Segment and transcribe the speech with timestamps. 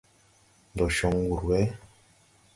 [0.71, 1.59] Ndɛ cɔŋ wur wɛ?